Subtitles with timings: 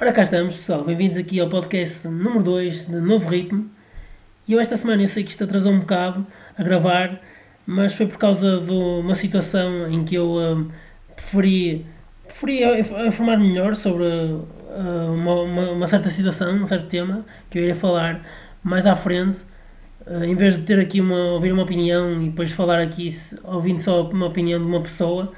[0.00, 3.70] Ora cá estamos pessoal, bem-vindos aqui ao podcast número 2 de Novo Ritmo.
[4.48, 6.26] E eu esta semana eu sei que isto atrasou um bocado
[6.56, 7.20] a gravar,
[7.66, 10.66] mas foi por causa de uma situação em que eu uh,
[11.14, 11.84] preferi,
[12.26, 17.62] preferi informar melhor sobre uh, uma, uma, uma, certa situação, um certo tema que eu
[17.64, 18.26] iria falar
[18.62, 19.40] mais à frente.
[20.06, 23.10] Uh, em vez de ter aqui uma, ouvir uma opinião e depois falar aqui
[23.44, 25.30] ouvindo só uma opinião de uma pessoa,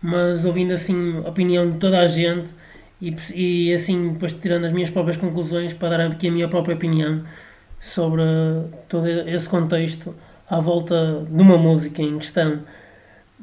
[0.00, 2.54] mas ouvindo assim a opinião de toda a gente
[3.00, 6.74] e, e assim depois tirando as minhas próprias conclusões para dar aqui a minha própria
[6.74, 7.24] opinião
[7.80, 8.22] sobre
[8.88, 10.14] todo esse contexto
[10.48, 12.62] à volta de uma música em questão.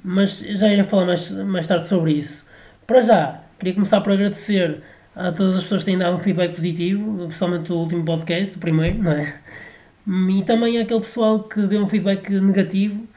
[0.03, 2.45] Mas já irei falar mais, mais tarde sobre isso.
[2.85, 4.81] Para já, queria começar por agradecer
[5.15, 8.59] a todas as pessoas que têm dado um feedback positivo, principalmente do último podcast, do
[8.59, 9.35] primeiro, não é?
[10.05, 13.07] E também aquele pessoal que deu um feedback negativo,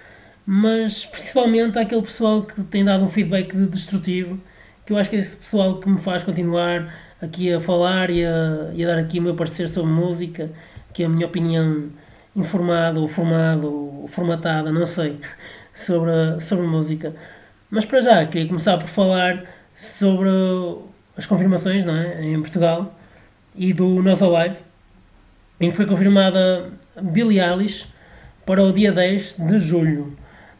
[0.46, 4.38] mas principalmente aquele pessoal que tem dado um feedback destrutivo
[4.86, 8.24] que eu acho que é esse pessoal que me faz continuar aqui a falar e
[8.24, 10.48] a, e a dar aqui o meu parecer sobre música,
[10.94, 11.90] que é a minha opinião
[12.36, 15.18] informada ou formada ou formatada, não sei,
[15.74, 17.14] sobre, sobre música.
[17.68, 20.28] Mas para já, queria começar por falar sobre
[21.16, 22.24] as confirmações não é?
[22.24, 22.94] em Portugal
[23.56, 24.56] e do Nossa Live,
[25.60, 26.70] em que foi confirmada
[27.02, 27.86] Billie Eilish
[28.44, 30.16] para o dia 10 de julho.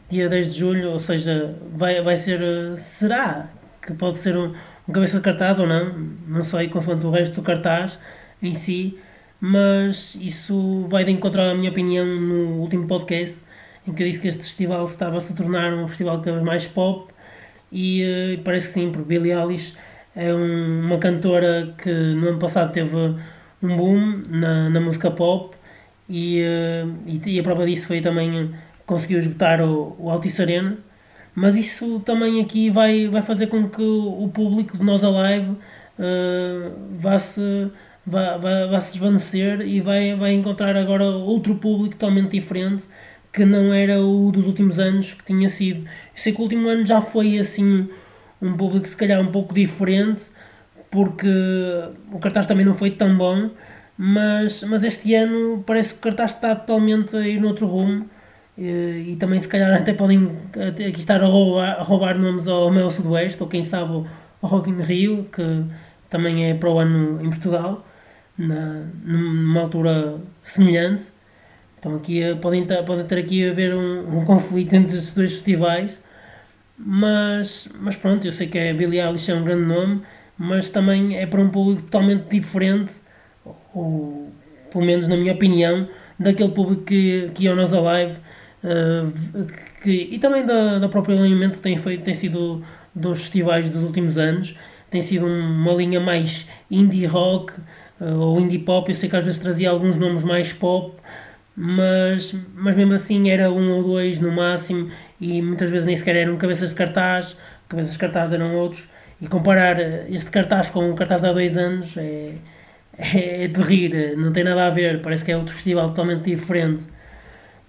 [0.09, 2.39] Dia 10 de julho, ou seja, vai, vai ser.
[2.77, 3.49] Será
[3.87, 4.53] que pode ser um,
[4.87, 5.93] um cabeça de cartaz ou não,
[6.27, 7.97] não sei, consoante o resto do cartaz
[8.43, 8.99] em si,
[9.39, 13.37] mas isso vai de encontrar a minha opinião no último podcast,
[13.87, 16.67] em que eu disse que este festival estava a tornar um festival cada vez mais
[16.67, 17.13] pop,
[17.71, 19.75] e uh, parece que sim, porque Billie Eilish
[20.15, 22.95] é um, uma cantora que no ano passado teve
[23.63, 25.55] um boom na, na música pop,
[26.09, 28.53] e, uh, e, e, a prova disso foi também
[28.85, 30.77] conseguiu esgotar o, o Altice Arena,
[31.37, 36.71] mas isso também aqui vai, vai fazer com que o público de Nós Alive uh,
[36.99, 37.71] vá se
[38.03, 42.85] vá, vá, vá se desvanecer e vai, vai encontrar agora outro público totalmente diferente
[43.31, 45.81] que não era o dos últimos anos que tinha sido.
[45.81, 47.87] Eu sei que o último ano já foi assim
[48.41, 50.25] um público se calhar um pouco diferente
[50.89, 51.27] porque
[52.11, 53.51] o cartaz também não foi tão bom,
[53.95, 58.09] mas, mas este ano parece que o cartaz está totalmente a ir noutro rumo
[58.57, 60.31] e, também se calhar até podem
[60.87, 63.91] aqui estar a roubar, a roubar nomes ao Mel Sudoeste ou quem sabe
[64.41, 65.63] ao Rock in Rio, que
[66.09, 67.85] também é para o ano em Portugal,
[68.35, 71.05] na, numa altura semelhante.
[71.79, 75.13] Então aqui eh, podem ter, podem ter aqui a haver um, um conflito entre estes
[75.13, 75.97] dois festivais,
[76.77, 80.01] mas, mas pronto, eu sei que é Billie Eilish é um grande nome,
[80.35, 82.93] mas também é para um público totalmente diferente,
[83.73, 84.31] ou
[84.71, 85.87] pelo menos na minha opinião,
[86.17, 88.15] daquele público que, que ia ao Nossa Live
[88.67, 89.47] Uh,
[89.81, 92.63] que, e também da, da própria alinhamento que tem, feito, tem sido
[92.93, 94.57] dos festivais dos últimos anos.
[94.89, 97.53] Tem sido uma linha mais indie rock
[98.01, 98.89] uh, ou indie pop.
[98.89, 100.95] Eu sei que às vezes trazia alguns nomes mais pop,
[101.55, 106.15] mas, mas mesmo assim era um ou dois no máximo e muitas vezes nem sequer
[106.17, 107.37] eram cabeças de cartaz,
[107.69, 108.87] cabeças de cartaz eram outros.
[109.21, 109.79] E comparar
[110.11, 112.33] este cartaz com o cartaz de há dois anos é,
[112.97, 116.85] é de rir, não tem nada a ver, parece que é outro festival totalmente diferente.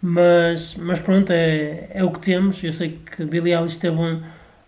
[0.00, 2.62] Mas, mas pronto, é, é o que temos.
[2.62, 4.22] Eu sei que Billie Eilish teve um,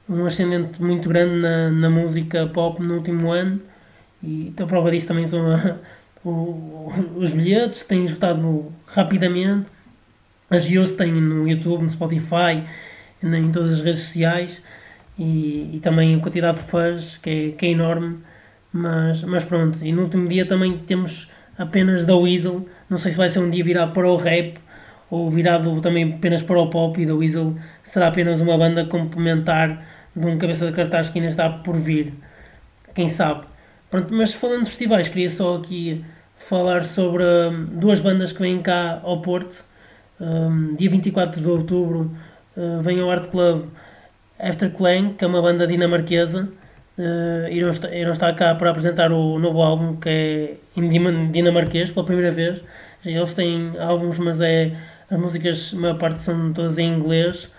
[0.08, 3.60] um ascendente muito grande na, na música pop no último ano
[4.22, 5.40] e a prova disso também são
[6.24, 9.68] o, os bilhetes, têm esgotado rapidamente.
[10.50, 12.64] As views têm no YouTube, no Spotify,
[13.22, 14.62] em todas as redes sociais
[15.18, 18.18] e, e também a quantidade de fãs que é, que é enorme.
[18.72, 22.68] Mas, mas pronto, e no último dia também temos apenas da Weasel.
[22.88, 24.58] Não sei se vai ser um dia virado para o rap
[25.10, 29.84] ou virado também apenas para o pop e da Weasel será apenas uma banda complementar
[30.14, 32.14] de um cabeça de cartaz que ainda está por vir.
[32.94, 33.44] Quem sabe?
[33.90, 36.04] Pronto, mas falando de festivais, queria só aqui
[36.36, 39.64] falar sobre um, duas bandas que vêm cá ao Porto.
[40.20, 42.10] Um, dia 24 de outubro
[42.56, 43.64] uh, vem ao Art Club
[44.38, 46.48] After Clang, que é uma banda dinamarquesa.
[46.98, 51.90] Uh, irão, estar, irão estar cá para apresentar o novo álbum que é em dinamarquês
[51.90, 52.62] pela primeira vez.
[53.04, 54.72] Eles têm álbuns, mas é
[55.10, 57.50] as músicas, a maior parte são todas em inglês.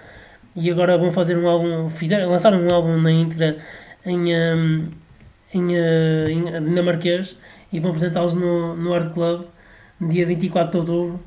[0.55, 3.57] E agora vão fazer um álbum, fizeram, lançaram um álbum na íntegra
[4.05, 4.83] em, um,
[5.53, 7.37] em, uh, em dinamarquês
[7.71, 9.45] e vão apresentá-los no, no Art Club
[10.09, 11.19] dia 24 de outubro.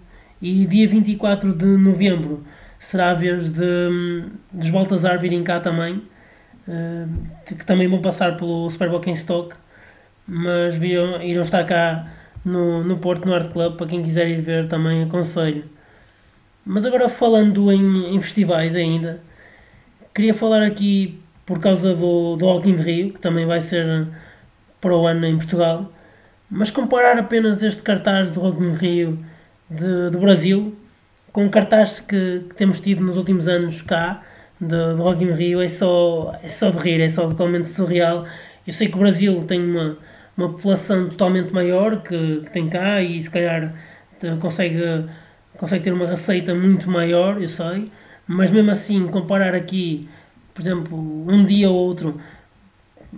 [0.42, 2.44] E dia 24 de novembro
[2.78, 6.02] será a vez de, hum, dos Baltazar virem cá também,
[7.46, 9.54] que também vão passar pelo Superbock em Stock,
[10.26, 12.06] mas viram, irão estar cá
[12.44, 15.64] no, no Porto, no Art Club, para quem quiser ir ver também aconselho.
[16.64, 19.20] Mas agora falando em, em festivais ainda,
[20.14, 24.08] queria falar aqui por causa do, do Rock in Rio, que também vai ser
[24.80, 25.92] para o ano em Portugal.
[26.50, 29.18] Mas comparar apenas este cartaz do Rock in Rio
[29.68, 30.74] de, do Brasil
[31.34, 34.22] com o cartaz que, que, temos tido nos últimos anos cá,
[34.60, 38.24] do, do Rock in Rio, é só, é só de rir, é só totalmente surreal.
[38.64, 39.98] Eu sei que o Brasil tem uma,
[40.36, 43.74] uma população totalmente maior que, que tem cá e se calhar
[44.40, 44.80] consegue,
[45.56, 47.90] consegue ter uma receita muito maior, eu sei,
[48.26, 50.08] mas mesmo assim, comparar aqui,
[50.52, 52.20] por exemplo, um dia ou outro,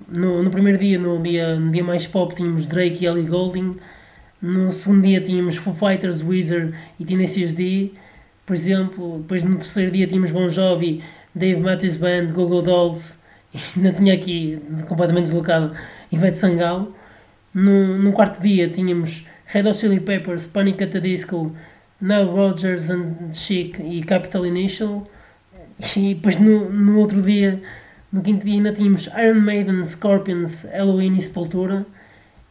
[0.09, 3.77] no, no primeiro dia, no dia, no dia mais pop, tínhamos Drake e Ellie Goulding,
[4.41, 7.93] no segundo dia tínhamos Foo Fighters, Wizard e Tenacious D,
[8.45, 11.03] por exemplo, depois no terceiro dia tínhamos Bon Jovi,
[11.35, 13.19] Dave Matthews Band, Google Dolls,
[13.53, 15.75] e ainda tinha aqui, completamente deslocado,
[16.13, 16.95] Ivete Sangalo.
[17.53, 21.53] No, no quarto dia tínhamos Red Hot Chili Peppers, Panic at the Disco,
[22.01, 25.09] Nile Rodgers and Chic e Capital Initial.
[25.97, 27.61] E depois no, no outro dia,
[28.13, 31.87] no quinto dia, ainda tínhamos Iron Maiden, Scorpions, Halloween e Sepultura.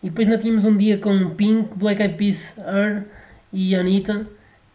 [0.02, 3.04] E depois ainda tínhamos um dia com Pink, Black Eyed Peas, Her
[3.52, 4.28] e Anita.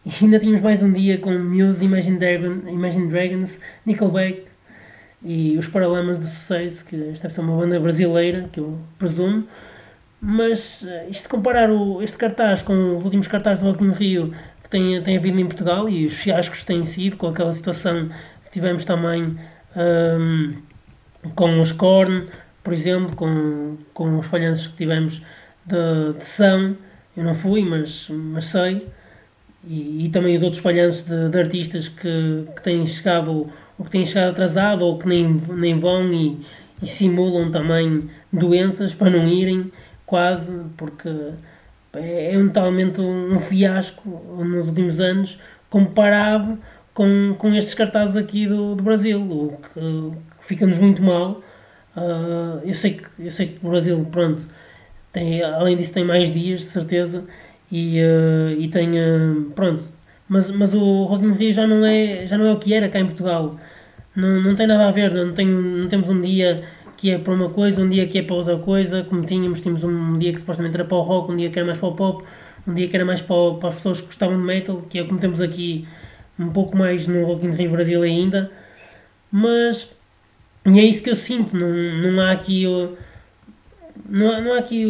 [0.05, 4.45] E ainda tínhamos mais um dia com Muse, Imagine, Dragon, Imagine Dragons, Nickelback
[5.23, 9.47] e os Paralamas do Sucesso, que esta deve ser uma banda brasileira, que eu presumo.
[10.19, 14.33] Mas eh, isto comparar o, este cartaz com os últimos cartazes do Rock in Rio
[14.71, 18.09] tem, tem havido em Portugal e os fiascos têm sido, com aquela situação
[18.45, 19.37] que tivemos também
[19.75, 20.55] um,
[21.35, 22.27] com os Korn,
[22.63, 25.21] por exemplo, com, com os falhanços que tivemos
[25.65, 26.75] de, de São,
[27.15, 28.87] eu não fui, mas, mas sei.
[29.67, 33.91] E, e também os outros falhanços de, de, artistas que, que têm chegado ou que
[33.91, 36.39] têm chegado atrasado ou que nem, nem vão e,
[36.81, 39.71] e simulam também doenças para não irem
[40.05, 41.09] quase porque
[41.93, 44.09] é, é um, totalmente um fiasco
[44.43, 45.39] nos últimos anos
[45.69, 46.57] comparado
[46.93, 51.41] com, com estes cartazes aqui do, do Brasil, o que, que fica-nos muito mal.
[51.95, 54.47] Uh, eu, sei que, eu sei que o Brasil, pronto,
[55.11, 57.25] tem, além disso tem mais dias, de certeza,
[57.71, 59.83] e, uh, e tem, uh, pronto,
[60.27, 62.89] mas, mas o Rock in Rio já não, é, já não é o que era
[62.89, 63.57] cá em Portugal.
[64.15, 66.63] Não, não tem nada a ver, não, tem, não temos um dia
[67.01, 69.83] que é para uma coisa, um dia que é para outra coisa, como tínhamos, tínhamos
[69.83, 71.95] um dia que supostamente era para o rock, um dia que era mais para o
[71.95, 72.23] pop,
[72.67, 75.03] um dia que era mais para, para as pessoas que gostavam de metal, que é
[75.03, 75.87] como temos aqui
[76.37, 78.51] um pouco mais no Rock in Rio Brasil ainda,
[79.31, 79.91] mas
[80.63, 82.65] e é isso que eu sinto, não, não há aqui
[84.07, 84.85] não, não há aqui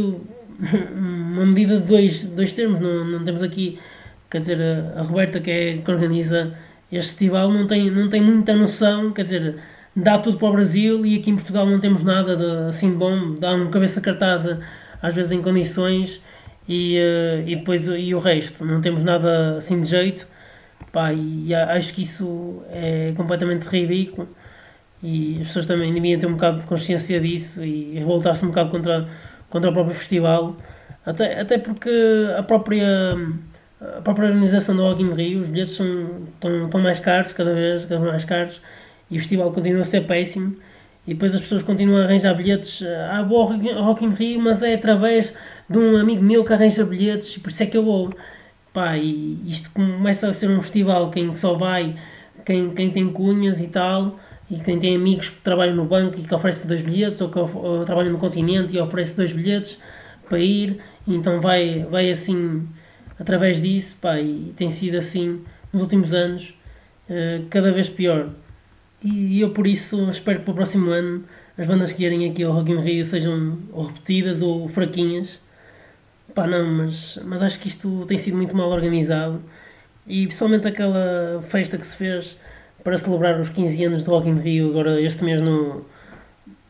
[0.94, 2.80] uma medida de dois, dois termos.
[2.80, 3.80] Não, não temos aqui,
[4.30, 6.54] quer dizer, a, a Roberta, que é que organiza
[6.92, 9.56] este festival, não tem, não tem muita noção, quer dizer,
[9.96, 13.36] dá tudo para o Brasil e aqui em Portugal não temos nada de, assim bom,
[13.36, 14.46] dá uma cabeça cartaz
[15.02, 16.22] às vezes em condições
[16.68, 20.28] e, uh, e depois e o resto, não temos nada assim de jeito.
[20.92, 24.28] Pá, e acho que isso é completamente ridículo.
[25.02, 28.70] E as pessoas também deviam ter um bocado de consciência disso e revoltar-se um bocado
[28.70, 29.08] contra
[29.52, 30.56] contra o próprio festival,
[31.06, 31.92] até, até porque
[32.38, 33.14] a própria,
[33.82, 37.54] a própria organização do Rock in Rio, os bilhetes são, estão, estão mais caros, cada
[37.54, 38.62] vez, cada vez mais caros,
[39.12, 40.56] e o festival continua a ser péssimo,
[41.06, 42.81] e depois as pessoas continuam a arranjar bilhetes,
[43.12, 45.36] ah, vou ao Rock in Rio, mas é através
[45.69, 48.12] de um amigo meu que arranja bilhetes, por isso é que eu vou.
[48.74, 51.96] Pá, e isto começa a ser um festival quem só vai
[52.46, 54.19] quem, quem tem cunhas e tal,
[54.50, 57.85] e quem tem amigos que trabalham no banco e que oferecem dois bilhetes, ou que
[57.85, 59.78] trabalham no continente e oferece dois bilhetes
[60.28, 62.68] para ir, então vai, vai assim
[63.19, 66.54] através disso, pá, e tem sido assim nos últimos anos,
[67.09, 68.30] uh, cada vez pior.
[69.04, 71.24] E eu por isso espero que para o próximo ano
[71.58, 75.40] as bandas que irem aqui ao Rock in Rio sejam ou repetidas ou fraquinhas.
[76.34, 79.42] Pá, não, mas, mas acho que isto tem sido muito mal organizado.
[80.08, 82.40] E principalmente aquela festa que se fez
[82.84, 85.86] para celebrar os 15 anos do Rock in Rio, agora este mês no,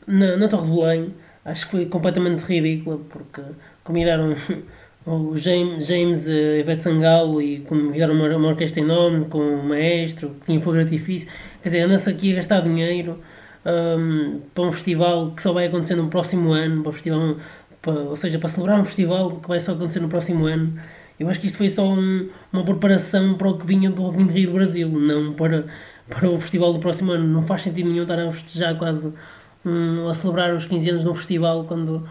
[0.08, 1.14] na, na Torre do Belém.
[1.44, 3.42] Acho que foi completamente ridícula, porque
[3.84, 4.36] convidaram
[5.06, 10.30] o James, James uh, Ivete Sangalo e convidaram uma, uma orquestra enorme com um maestro,
[10.42, 11.30] que tinha fogo de artifício.
[11.62, 13.20] Quer dizer, anda-se aqui a gastar dinheiro
[13.66, 17.36] um, para um festival que só vai acontecer no próximo ano, para o festival,
[17.82, 20.74] para, ou seja, para celebrar um festival que vai só acontecer no próximo ano.
[21.20, 24.22] Eu acho que isto foi só um, uma preparação para o que vinha do Rock
[24.22, 25.66] in Rio do Brasil, não para
[26.12, 27.26] para o festival do próximo ano.
[27.28, 29.12] Não faz sentido nenhum estar a festejar quase,
[29.66, 32.08] um, a celebrar os 15 anos de um festival quando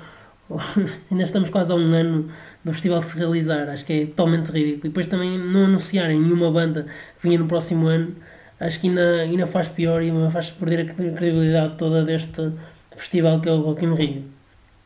[1.11, 2.31] ainda estamos quase a um ano
[2.65, 3.69] do festival se realizar.
[3.69, 4.87] Acho que é totalmente ridículo.
[4.87, 6.87] E depois também não anunciarem nenhuma banda
[7.21, 8.17] que vinha no próximo ano,
[8.61, 12.53] acho que ainda, ainda faz pior e ainda faz perder a credibilidade toda deste
[12.97, 14.25] festival que é o Rock in Rio.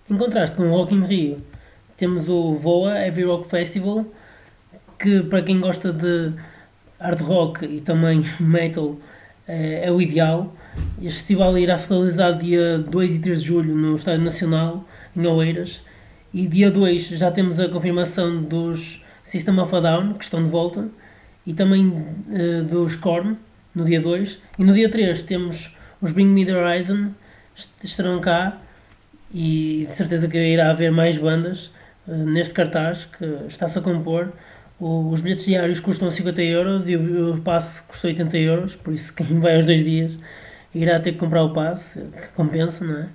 [0.09, 1.37] Em contraste com o Rock in Rio,
[1.97, 4.07] temos o VOA Heavy Rock Festival,
[4.99, 6.33] que para quem gosta de
[7.01, 8.97] hard rock e também metal
[9.47, 10.55] é, é o ideal.
[11.01, 14.85] Este festival irá se realizar dia 2 e 3 de julho no Estádio Nacional,
[15.17, 15.83] em Oeiras.
[16.33, 20.51] E dia 2 já temos a confirmação dos System of a Down, que estão de
[20.51, 20.89] volta,
[21.47, 23.37] e também uh, dos Korn,
[23.75, 24.41] no dia 2.
[24.59, 27.11] E no dia 3 temos os Bring Me The Horizon,
[27.83, 28.61] estarão cá,
[29.33, 31.71] e de certeza que irá haver mais bandas
[32.07, 34.33] uh, neste cartaz que está-se a compor.
[34.79, 38.93] O, os bilhetes diários custam 50 euros e o, o passe custa 80 euros, por
[38.93, 40.19] isso quem vai aos dois dias
[40.75, 43.09] irá ter que comprar o passe, que compensa, não é?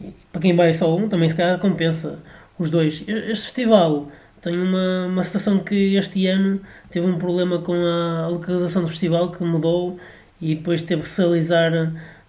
[0.00, 2.18] E para quem vai só um, também se calhar compensa
[2.58, 3.02] os dois.
[3.06, 4.10] Este festival
[4.42, 9.30] tem uma, uma situação que este ano teve um problema com a localização do festival
[9.30, 9.98] que mudou
[10.40, 11.70] e depois teve que se realizar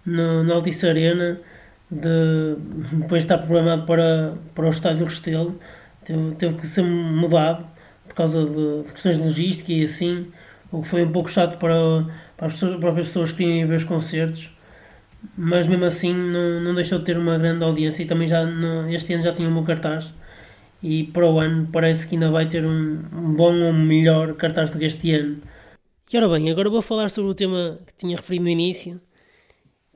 [0.06, 1.40] no, na Altice Arena
[1.90, 2.56] de,
[2.92, 5.58] depois de estar programado para, para o estádio Restelo.
[6.04, 7.66] Teve, teve que ser mudado
[8.06, 10.28] por causa de, de, questões de logística e assim
[10.70, 11.74] o que foi um pouco chato para,
[12.36, 14.50] para as próprias pessoas que queriam ver os concertos.
[15.36, 18.88] Mas mesmo assim não, não deixou de ter uma grande audiência e também já no,
[18.88, 20.12] este ano já tinha um bom cartaz
[20.84, 24.78] e para o ano parece que ainda vai ter um, bom ou melhor cartaz do
[24.78, 25.40] que este ano.
[26.12, 29.00] E ora bem, agora vou falar sobre o tema que tinha referido no início,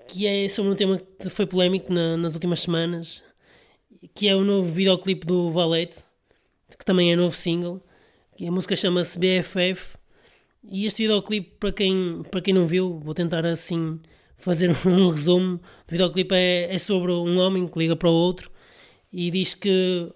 [0.08, 3.22] que é sobre um tema que foi polémico na, nas últimas semanas,
[4.14, 5.98] que é o novo videoclipe do Valete,
[6.78, 7.82] que também é novo single,
[8.34, 9.98] que a música chama-se BFF,
[10.64, 14.00] e este videoclipe, para quem, para quem não viu, vou tentar assim
[14.38, 15.56] fazer um resumo.
[15.86, 18.50] O videoclipe é, é sobre um homem que liga para o outro
[19.12, 20.10] e diz que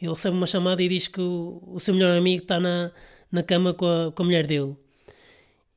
[0.00, 2.90] ele recebe uma chamada e diz que o, o seu melhor amigo está na,
[3.30, 4.76] na cama com a, com a mulher dele.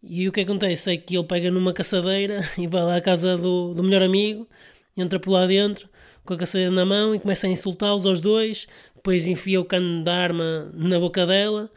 [0.01, 3.37] E o que acontece é que ele pega numa caçadeira e vai lá à casa
[3.37, 4.47] do, do melhor amigo,
[4.95, 5.89] entra por lá dentro
[6.25, 10.03] com a caçadeira na mão e começa a insultá-los aos dois, depois enfia o cano
[10.03, 11.71] da arma na boca dela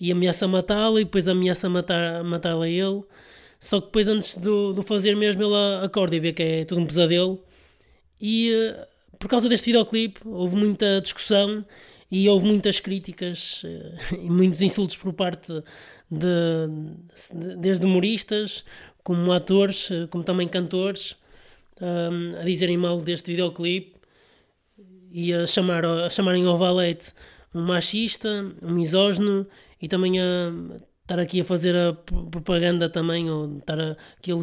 [0.00, 3.02] e ameaça matá-la e depois ameaça matar, matá-la ele.
[3.58, 6.80] Só que depois, antes do, do fazer mesmo, ele acorda e vê que é tudo
[6.80, 7.44] um pesadelo.
[8.18, 8.86] E uh,
[9.20, 11.64] por causa deste videoclipe, houve muita discussão
[12.10, 15.52] e houve muitas críticas uh, e muitos insultos por parte
[16.10, 16.66] de,
[17.32, 18.64] de, desde humoristas,
[19.04, 21.16] como atores, uh, como também cantores,
[22.38, 23.94] a dizerem mal deste videoclipe
[25.10, 27.14] e a, chamar, a chamarem ao valete
[27.54, 29.46] um machista, um misógino
[29.80, 30.52] e também a
[31.02, 31.92] estar aqui a fazer a
[32.30, 34.36] propaganda também, ou estar a, aqui a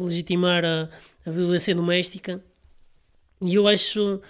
[0.00, 0.88] legitimar a,
[1.26, 2.42] a violência doméstica.
[3.42, 4.20] E eu acho,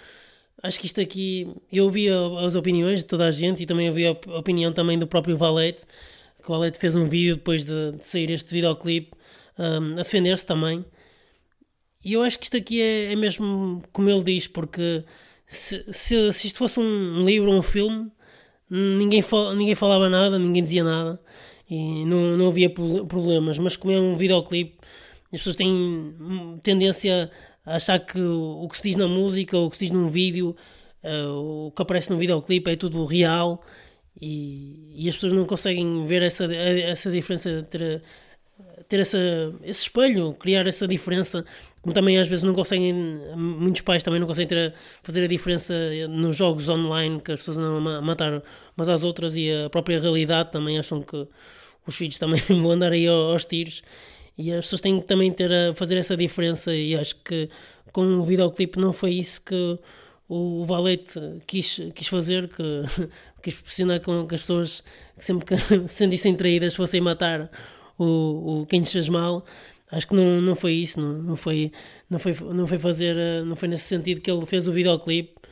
[0.62, 4.06] acho que isto aqui, eu ouvi as opiniões de toda a gente e também ouvi
[4.06, 5.84] a opinião também do próprio Valete,
[6.42, 9.12] que o Valete fez um vídeo depois de, de sair este videoclipe
[9.58, 10.84] um, a defender-se também.
[12.04, 15.04] E eu acho que isto aqui é, é mesmo como ele diz, porque
[15.46, 18.10] se, se, se isto fosse um livro ou um filme,
[18.70, 21.20] ninguém, fal, ninguém falava nada, ninguém dizia nada
[21.70, 23.58] e não, não havia problemas.
[23.58, 24.78] Mas como é um videoclipe,
[25.32, 26.14] as pessoas têm
[26.62, 27.30] tendência
[27.64, 30.56] achar que o, que se diz na música o que se diz num vídeo,
[31.04, 33.62] uh, o que aparece no videoclipe é tudo real
[34.20, 38.02] e, e as pessoas não conseguem ver essa, essa diferença, ter,
[38.88, 39.18] ter essa,
[39.62, 41.44] esse espelho, criar essa diferença.
[41.80, 42.92] Como também às vezes não conseguem,
[43.34, 45.74] muitos pais também não conseguem ter, fazer a diferença
[46.08, 48.42] nos jogos online que as pessoas andam a matar
[48.76, 51.26] umas às outras e a própria realidade também acham que
[51.84, 53.82] os filhos também vão andar aí aos tiros
[54.36, 57.48] e as pessoas têm que também ter a fazer essa diferença e acho que
[57.92, 59.78] com o videoclipe não foi isso que
[60.28, 62.82] o Valete quis, quis fazer, que
[63.42, 64.82] quis proporcionar com que as pessoas
[65.18, 65.56] que sempre que
[65.88, 67.50] se sentissem traídas fossem matar
[67.98, 69.44] o, o quem lhes fez mal.
[69.90, 71.70] Acho que não, não foi isso, não, não, foi,
[72.08, 75.42] não, foi, não foi fazer, não foi nesse sentido que ele fez o videoclipe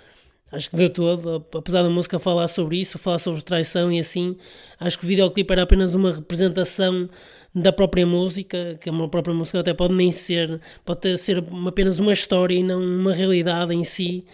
[0.52, 4.36] Acho que deu todo, apesar da música falar sobre isso, falar sobre traição e assim,
[4.80, 7.08] acho que o videoclipe era apenas uma representação
[7.54, 12.12] da própria música, que a própria música até pode nem ser, pode ser apenas uma
[12.12, 14.24] história e não uma realidade em si.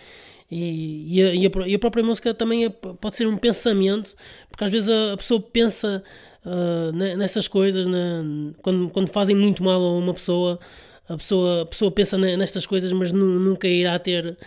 [0.50, 4.14] E, e, a, e, a, e a, própria música também é, pode ser um pensamento,
[4.48, 6.04] porque às vezes a, a pessoa pensa
[6.44, 8.22] uh, nessas coisas, na,
[8.62, 10.60] quando, quando fazem muito mal a uma pessoa,
[11.08, 14.38] a pessoa, a pessoa pensa nestas coisas, mas nunca irá ter.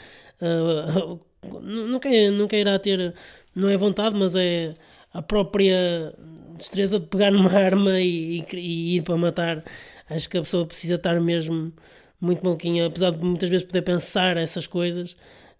[0.41, 1.19] Uh,
[1.61, 3.13] nunca, nunca irá ter,
[3.55, 4.75] não é vontade, mas é
[5.13, 6.13] a própria
[6.59, 9.63] destreza de pegar numa arma e, e, e, ir para matar.
[10.09, 11.73] Acho que a pessoa precisa estar mesmo
[12.21, 15.13] muito maluquinha, apesar de muitas vezes poder pensar essas coisas,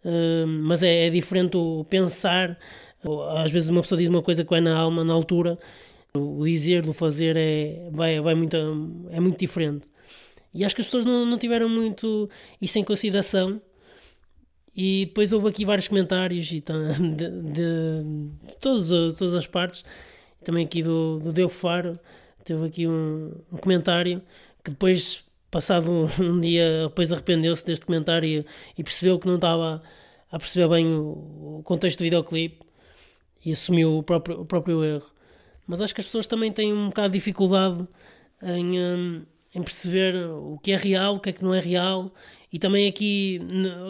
[0.03, 2.57] uh, mas é, é, diferente o pensar.
[3.37, 5.57] Às vezes uma pessoa diz uma coisa que vai na alma, na altura,
[6.13, 8.57] o dizer, o fazer é, vai, vai muito,
[9.11, 9.87] é muito diferente.
[10.53, 12.29] E acho que as pessoas não, não tiveram muito
[12.61, 13.61] isso em consideração
[14.75, 18.03] e depois houve aqui vários comentários de, de, de,
[18.47, 19.83] de todas, todas as partes,
[20.43, 21.99] também aqui do, do Deu Faro,
[22.43, 24.21] teve aqui um, um comentário
[24.63, 28.45] que depois, passado um, dia, depois arrependeu-se deste comentário e,
[28.77, 29.81] e, percebeu que não estava
[30.31, 32.65] a perceber bem o, o contexto do videoclipe
[33.45, 35.09] e assumiu o próprio, o próprio erro.
[35.67, 37.87] Mas acho que as pessoas também têm um bocado de dificuldade
[38.41, 42.11] em, hum, em perceber o que é real, o que é que não é real.
[42.51, 43.39] E também aqui,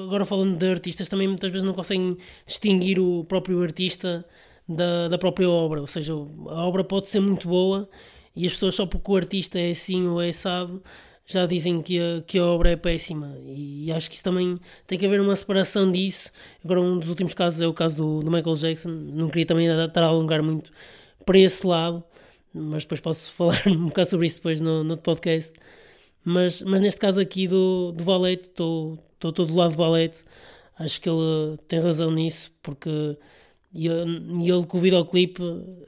[0.05, 4.25] agora falando de artistas, também muitas vezes não conseguem distinguir o próprio artista
[4.69, 5.81] da, da própria obra.
[5.81, 7.89] Ou seja, a obra pode ser muito boa
[8.35, 10.81] e as pessoas, só porque o artista é assim ou é assado,
[11.25, 13.35] já dizem que a, que a obra é péssima.
[13.45, 16.31] E acho que isso também tem que haver uma separação disso.
[16.63, 18.89] Agora, um dos últimos casos é o caso do, do Michael Jackson.
[18.89, 20.71] Não queria também estar a alongar muito
[21.25, 22.03] para esse lado,
[22.53, 25.53] mas depois posso falar um bocado sobre isso depois no, no podcast.
[26.23, 30.23] Mas, mas neste caso aqui do, do Valete, estou do lado do Valete.
[30.77, 33.17] Acho que ele tem razão nisso, porque
[33.73, 35.41] e ele com o videoclipe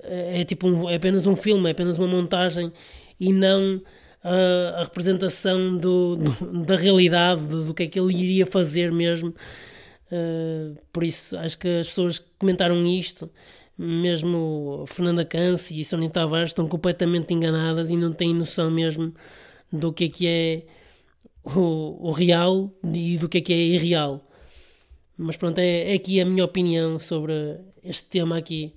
[0.04, 2.72] é, é tipo um, é apenas um filme, é apenas uma montagem
[3.20, 3.82] e não
[4.24, 8.92] a, a representação do, do, da realidade, do, do, que é que ele iria fazer
[8.92, 9.34] mesmo.
[10.12, 13.30] Uh, por isso acho que as pessoas que comentaram isto,
[13.78, 19.14] mesmo Fernanda Câncio e Sonia Tavares, estão completamente enganadas e não têm noção mesmo
[19.72, 20.64] do que é que é
[21.44, 24.28] o, o real e do que é que é irreal.
[25.18, 27.34] Mas pronto, é, é aqui a minha opinião sobre
[27.84, 28.74] este tema aqui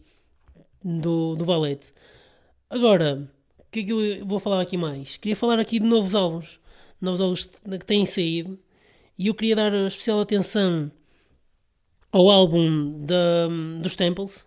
[0.83, 1.93] do, do Valete.
[2.69, 5.17] Agora, o que é que eu vou falar aqui mais?
[5.17, 6.61] Queria falar aqui de novos álbuns,
[7.01, 8.59] novos álbuns que têm saído,
[9.19, 10.91] e eu queria dar especial atenção
[12.11, 13.49] ao álbum da,
[13.81, 14.47] dos Temples,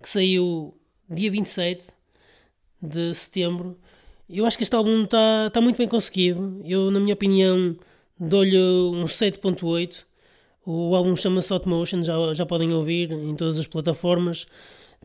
[0.00, 0.74] que saiu
[1.08, 1.86] dia 27
[2.80, 3.78] de setembro.
[4.28, 6.60] Eu acho que este álbum está tá muito bem conseguido.
[6.64, 7.76] Eu, na minha opinião,
[8.18, 10.04] dou-lhe um 7.8
[10.64, 14.46] o álbum chama-se Hot Motion, já, já podem ouvir em todas as plataformas.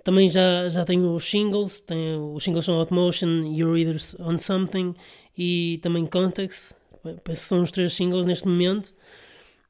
[0.04, 4.38] Também já, já tenho os singles, tem, os singles são Hot Motion, Your Readers on
[4.38, 4.96] Something
[5.38, 6.76] e também Context.
[7.24, 8.94] Penso que são os três singles neste momento.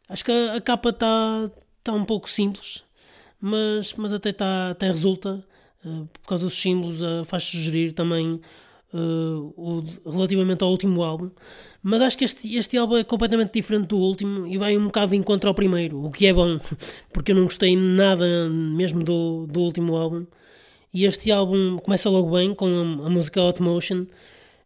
[0.10, 1.50] Acho que a, a capa está
[1.84, 2.84] tá um pouco simples,
[3.40, 5.44] mas, mas até, tá, até resulta.
[5.86, 8.42] Uh, por causa dos símbolos, uh, faz sugerir também
[8.94, 11.32] uh, o, relativamente ao último álbum.
[11.82, 15.12] Mas acho que este, este álbum é completamente diferente do último e vai um bocado
[15.12, 16.60] de encontro ao primeiro, o que é bom,
[17.14, 20.26] porque eu não gostei nada mesmo do, do último álbum.
[20.94, 24.06] E este álbum começa logo bem com a, a música Hot Motion,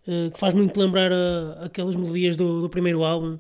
[0.08, 3.38] uh, que faz muito lembrar a, aquelas melodias do, do primeiro álbum,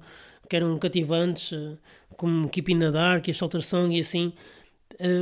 [0.49, 1.77] que eram cativantes, uh,
[2.17, 4.33] como Keep in the Dark e Shelter Song e assim.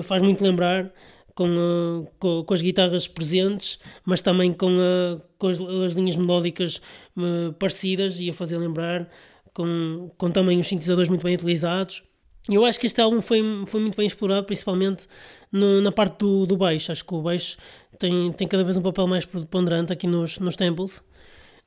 [0.04, 0.92] Faz muito lembrar
[1.36, 6.16] com, uh, com, com, as guitarras presentes, mas também com, uh, com as, as, linhas
[6.16, 6.82] melódicas
[7.18, 9.10] uh, parecidas e a fazer lembrar,
[9.54, 12.04] com, com também os sintetizadores muito bem utilizados.
[12.50, 15.08] Eu acho que este álbum foi, foi muito bem explorado, principalmente
[15.52, 16.92] no, na parte do, do baixo.
[16.92, 17.58] Acho que o baixo
[18.00, 21.04] tem, tem cada vez um papel mais preponderante aqui nos, nos temples.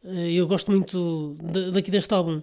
[0.03, 1.37] Eu gosto muito
[1.73, 2.43] daqui deste álbum.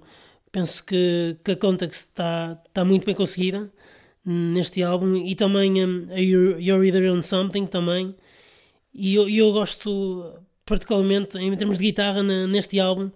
[0.52, 3.70] Penso que, que a Context está, está muito bem conseguida
[4.30, 8.16] neste álbum e também um, a You're Either on Something também.
[8.94, 13.10] E eu, eu gosto particularmente em termos de guitarra na, neste álbum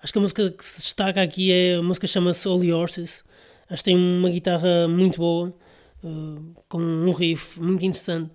[0.00, 3.24] acho que a música que se destaca aqui é a música chama-se Holy Horses
[3.68, 5.52] acho que tem uma guitarra muito boa
[6.04, 8.30] uh, com um riff muito interessante.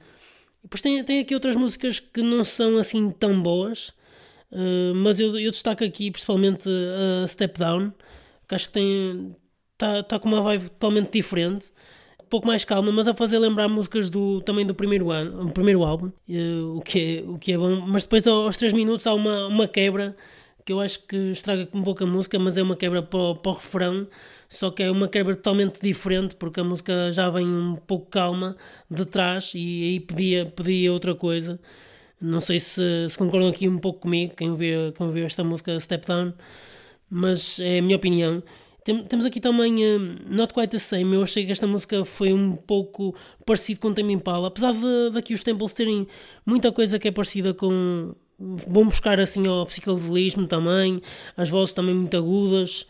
[0.60, 3.90] E depois tem, tem aqui outras músicas que não são assim tão boas
[4.52, 6.70] uh, mas eu, eu destaco aqui principalmente
[7.24, 7.94] a Step Down
[8.50, 9.36] que acho que tem
[9.74, 11.72] está tá com uma vibe totalmente diferente
[12.30, 16.08] pouco mais calma, mas a fazer lembrar músicas do, também do primeiro, ano, primeiro álbum,
[16.08, 17.82] uh, o, que é, o que é bom.
[17.88, 20.16] Mas depois, aos 3 minutos, há uma, uma quebra
[20.66, 23.52] que eu acho que estraga um pouco a música, mas é uma quebra para, para
[23.52, 24.08] o refrão.
[24.50, 28.56] Só que é uma quebra totalmente diferente, porque a música já vem um pouco calma
[28.90, 31.60] de trás e aí pedia, pedia outra coisa.
[32.20, 35.80] Não sei se, se concordam aqui um pouco comigo, quem ouviu, quem ouviu esta música
[35.80, 36.34] Step Down,
[37.10, 38.42] mas é a minha opinião.
[38.88, 41.14] Tem, temos aqui também uh, Not Quite the Same.
[41.14, 43.14] Eu achei que esta música foi um pouco
[43.46, 46.08] parecido com Tame Impala, apesar de daqui os Temples terem
[46.46, 48.16] muita coisa que é parecida com.
[48.40, 51.02] Vão buscar assim ao psicodelismo também,
[51.36, 52.88] as vozes também muito agudas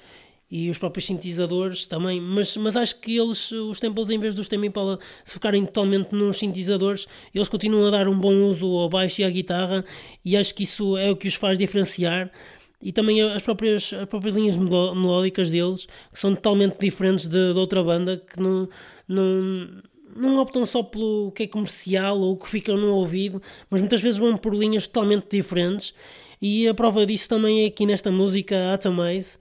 [0.51, 4.47] e os próprios sintetizadores também, mas, mas acho que eles, os Temples, em vez dos
[4.47, 8.89] Tame Impala se focarem totalmente nos sintetizadores, eles continuam a dar um bom uso ao
[8.89, 9.83] baixo e à guitarra
[10.23, 12.29] e acho que isso é o que os faz diferenciar
[12.81, 17.59] e também as próprias, as próprias linhas melódicas deles, que são totalmente diferentes de, de
[17.59, 18.69] outra banda, que não,
[19.07, 19.81] não,
[20.15, 24.19] não optam só pelo que é comercial ou que fica no ouvido, mas muitas vezes
[24.19, 25.93] vão por linhas totalmente diferentes.
[26.41, 29.39] E a prova disso também é aqui nesta música Atomize.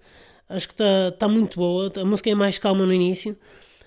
[0.48, 1.92] Acho que está tá muito boa.
[1.96, 3.36] A música é mais calma no início,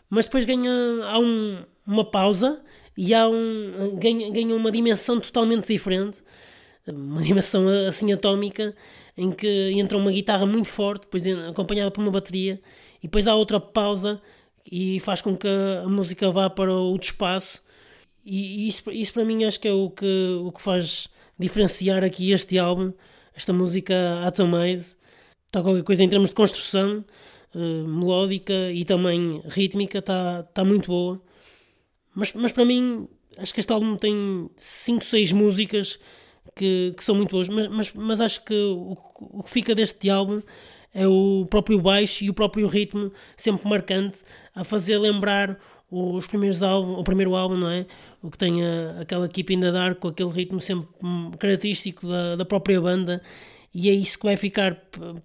[0.09, 0.71] mas depois ganha
[1.05, 2.63] há um, uma pausa
[2.95, 6.21] e há um, ganha, ganha uma dimensão totalmente diferente.
[6.87, 8.75] Uma dimensão assim atómica
[9.15, 12.61] em que entra uma guitarra muito forte, depois acompanhada por uma bateria,
[12.99, 14.21] e depois há outra pausa
[14.71, 17.61] e faz com que a música vá para outro espaço.
[18.23, 22.31] E isso, isso para mim acho que é o que, o que faz diferenciar aqui
[22.31, 22.93] este álbum,
[23.33, 24.97] esta música Atomize.
[25.47, 27.03] Está qualquer coisa em termos de construção,
[27.55, 31.21] uh, melódica e também rítmica, está, está muito boa.
[32.13, 35.99] Mas, mas para mim, acho que este álbum tem 5, 6 músicas
[36.59, 40.09] que, que são muito boas, mas, mas, mas acho que o, o que fica deste
[40.09, 40.41] álbum
[40.93, 44.19] é o próprio baixo e o próprio ritmo sempre marcante
[44.53, 45.57] a fazer lembrar
[45.89, 47.85] os primeiros álbuns, o primeiro álbum, não é?
[48.21, 50.89] O que tem a, aquela equipe ainda dar com aquele ritmo sempre
[51.39, 53.21] característico da, da própria banda
[53.73, 54.75] e é isso que vai ficar.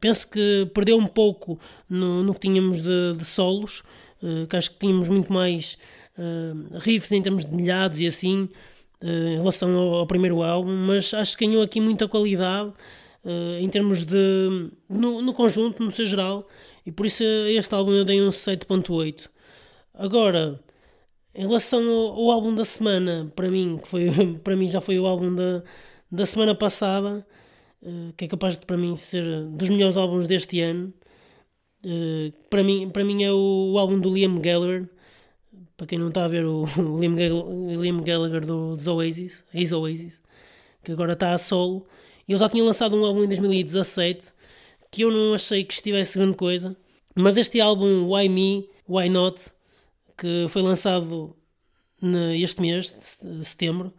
[0.00, 3.82] Penso que perdeu um pouco no, no que tínhamos de, de solos,
[4.22, 5.76] uh, que acho que tínhamos muito mais
[6.16, 8.48] uh, riffs em termos de milhados e assim,
[9.02, 12.70] em relação ao, primeiro álbum, mas acho que ganhou aqui muita qualidade
[13.24, 14.70] uh, em termos de.
[14.88, 16.48] No, no, conjunto, no seu geral,
[16.86, 19.28] e por isso este álbum eu dei um 7.8.
[19.94, 20.60] Agora,
[21.34, 24.10] em relação ao, ao, álbum da semana, para mim, que foi,
[24.42, 25.62] para mim já foi o álbum da,
[26.10, 27.26] da semana passada,
[28.16, 30.92] que é capaz de para mim ser dos melhores álbuns deste ano.
[32.48, 34.88] Para, mim, para mim é o, o, álbum do Liam Gallagher
[35.76, 40.20] para quem não está a ver o, o Liam, Liam Gallagher dos Oasis, ex Oasis,
[40.82, 41.86] que agora está a solo,
[42.28, 44.32] ele já tinha lançado um álbum em 2017
[44.90, 46.76] que eu não achei que estivesse grande coisa,
[47.14, 49.50] mas este álbum Why Me, Why Not,
[50.16, 51.36] que foi lançado
[52.38, 53.92] este mês de setembro,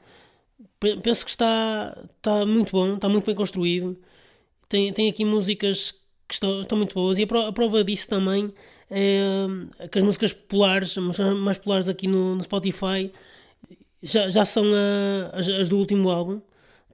[0.80, 4.00] penso que está, está muito bom, está muito bem construído.
[4.70, 5.92] Tem, tem aqui músicas
[6.28, 8.54] que estão, estão muito boas, e a prova disso também
[8.90, 13.12] é, que as músicas populares, mais populares aqui no, no Spotify,
[14.02, 16.42] já, já são a, as, as, do último álbum,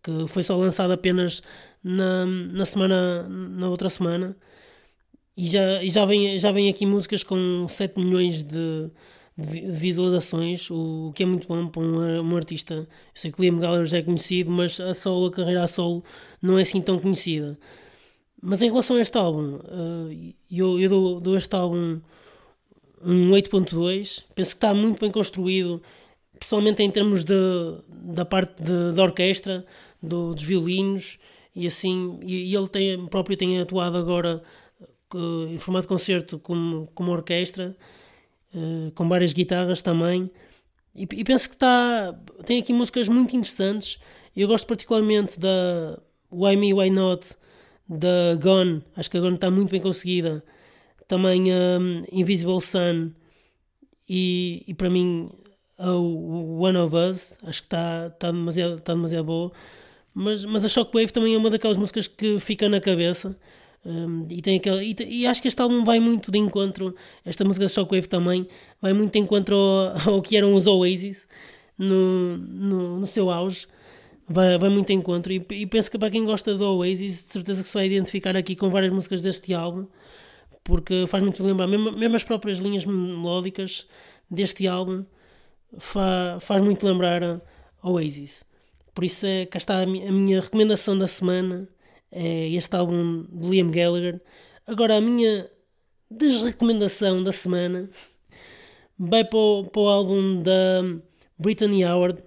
[0.04, 1.42] que foi só lançado apenas
[1.84, 4.36] na, na semana, na outra semana.
[5.36, 8.90] E já, e já, vem, já vem aqui músicas com 7 milhões de,
[9.38, 12.74] de visualizações, o que é muito bom para um, um artista.
[12.76, 16.04] Eu sei que Liam Gallagher já é conhecido, mas a solo, a carreira a solo,
[16.42, 17.58] não é assim tão conhecida.
[18.42, 22.02] Mas em relação a este álbum, uh, eu, eu dou, dou este álbum
[23.04, 24.24] um 8.2.
[24.36, 25.82] Penso que está muito bem construído,
[26.40, 27.36] pessoalmente em termos de,
[27.88, 29.66] da parte de, da orquestra,
[30.02, 31.20] do, dos violinos
[31.56, 32.20] e assim.
[32.24, 34.42] E, e ele tem, próprio tem atuado agora
[35.14, 37.76] uh, em formato de concerto como, como orquestra,
[38.54, 40.32] uh, com várias guitarras também.
[40.96, 44.00] E, e penso que está, tem aqui músicas muito interessantes.
[44.36, 46.02] Eu gosto particularmente da
[46.32, 47.36] Why Me, Why Not
[47.92, 50.44] da Gone, acho que a Gone está muito bem conseguida.
[51.08, 53.12] Também um, Invisible Sun
[54.08, 55.30] e, e para mim
[55.78, 59.52] o One of Us, acho que está tá demasiado, tá demasiado boa.
[60.14, 63.38] Mas, mas a Shockwave também é uma daquelas músicas que fica na cabeça.
[63.84, 67.44] Um, e, tem aquela, e, e, acho que este álbum vai muito de encontro, esta
[67.44, 68.48] música de Shockwave também
[68.80, 71.28] vai muito de encontro ao, ao que eram os Oasis
[71.78, 73.66] no, no, no seu auge
[74.32, 75.32] vai, vai muito em encontro.
[75.32, 78.36] E, e, penso que para quem gosta do Oasis, de certeza que se vai identificar
[78.36, 79.88] aqui com várias músicas deste álbum,
[80.63, 83.88] porque faz muito lembrar, mesmo, mesmo as próprias linhas melódicas
[84.30, 85.06] deste álbum,
[85.78, 87.41] fa, faz muito lembrar
[87.84, 88.44] Oasis.
[88.94, 91.67] Por isso é cá está a minha, a minha recomendação da semana,
[92.12, 94.22] é este álbum de Liam Gallagher.
[94.67, 95.50] Agora a minha
[96.10, 97.89] desrecomendação da semana
[99.00, 100.84] vai para o, para o álbum da
[101.39, 102.22] Brittany Howard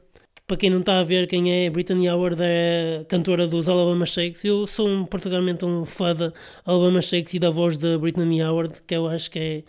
[0.46, 4.44] para quem não está a ver quem é, Brittany Howard é cantora dos Alabama Shakes.
[4.44, 6.32] Eu sou um, particularmente um fã da
[6.64, 9.64] Alabama Shakes e da voz de Brittany Howard, que eu acho que é,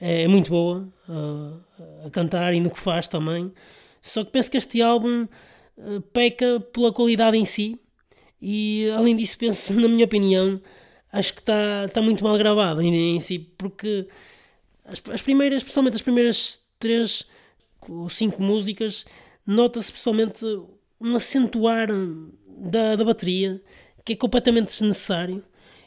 [0.00, 3.52] é, é muito boa uh, a cantar e no que faz também.
[4.00, 5.28] Só que penso que este álbum
[5.76, 7.78] uh, peca pela qualidade em si
[8.40, 10.60] e além disso penso, na minha opinião,
[11.12, 14.08] acho que está tá muito mal gravado em, em si, porque
[14.84, 17.26] as, as primeiras, principalmente as primeiras três
[17.86, 19.04] ou cinco músicas
[19.50, 20.44] nota-se pessoalmente
[21.00, 21.88] um acentuar
[22.46, 23.60] da, da bateria
[24.04, 25.42] que é completamente desnecessário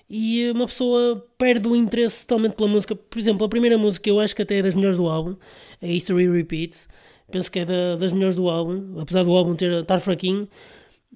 [0.10, 2.93] e uma pessoa perde o interesse totalmente pela música.
[2.93, 5.38] Por exemplo, a primeira música eu acho que até é das melhores do álbum,
[5.82, 6.89] a History Repeats.
[7.32, 10.47] Penso que é da, das melhores do álbum, apesar do álbum ter, estar fraquinho.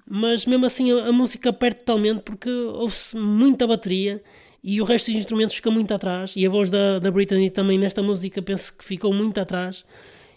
[0.08, 4.22] Mas mesmo assim a, a música perde totalmente porque ouve-se muita bateria
[4.64, 6.32] e o resto dos instrumentos fica muito atrás.
[6.34, 9.84] E a voz da, da Britney também nesta música penso que ficou muito atrás.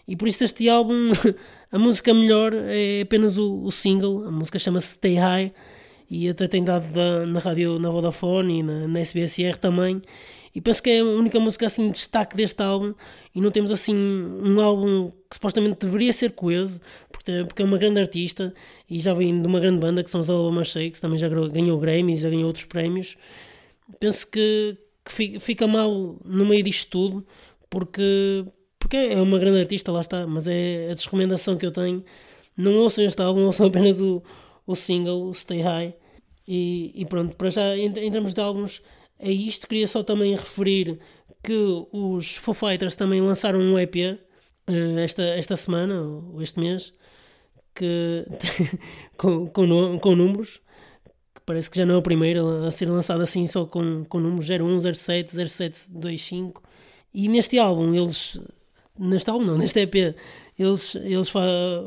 [0.06, 1.12] E por isso este álbum
[1.72, 5.54] A música melhor é apenas o, o single, a música chama-se Stay High
[6.10, 10.02] e até tem dado da, na rádio na Vodafone e na, na SBSR também.
[10.54, 12.92] E penso que é a única música assim de destaque deste álbum
[13.34, 16.78] e não temos assim um álbum que supostamente deveria ser coeso,
[17.10, 18.52] porque, porque é uma grande artista
[18.88, 21.80] e já vem de uma grande banda que são os Alabama Shakes, também já ganhou
[21.80, 23.16] Grammys, já ganhou outros prémios.
[23.98, 27.26] Penso que, que fica mal no meio disto tudo,
[27.70, 28.44] porque,
[28.82, 32.04] porque é uma grande artista, lá está, mas é a desrecomendação que eu tenho.
[32.56, 34.20] Não ouçam este álbum, ouçam apenas o,
[34.66, 35.94] o single, o Stay High.
[36.48, 38.82] E, e pronto, para já, em, em termos de álbuns,
[39.20, 39.68] é isto.
[39.68, 40.98] Queria só também referir
[41.44, 41.54] que
[41.92, 46.92] os Foo Fighters também lançaram um EP eh, esta, esta semana, ou este mês,
[47.74, 48.26] que
[49.16, 50.60] com, com, com números,
[51.32, 54.18] que parece que já não é o primeiro a ser lançado assim só com, com
[54.18, 56.62] números 01, 07, 0725.
[57.14, 58.40] E neste álbum eles.
[58.98, 60.16] Neste álbum não, neste EP,
[60.58, 61.32] eles, eles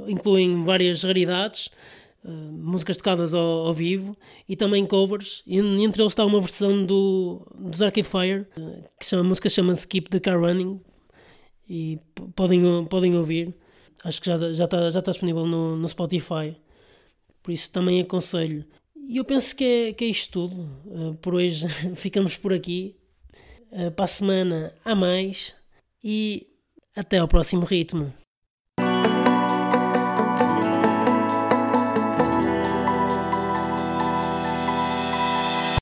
[0.08, 1.70] incluem várias raridades,
[2.24, 4.18] uh, músicas tocadas ao, ao, vivo
[4.50, 5.44] e também covers.
[5.46, 9.50] E entre eles está uma versão do, dos Arcade Fire, uh, que chama, a música
[9.50, 10.82] chama-se Keep the Car Running.
[11.68, 12.00] E
[12.36, 13.56] podem, podem ouvir.
[14.04, 16.56] Acho que já, já, está, já está disponível no, no Spotify.
[17.42, 18.66] Por isso também aconselho.
[19.08, 20.62] E eu penso que é, que é isto tudo.
[20.86, 22.96] Uh, por hoje ficamos por aqui.
[23.96, 25.54] Para a semana há mais.
[26.02, 26.48] E
[26.96, 28.14] até ao próximo ritmo.